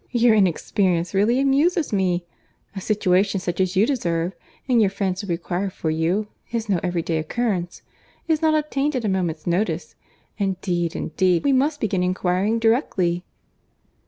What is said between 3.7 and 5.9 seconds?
you deserve, and your friends would require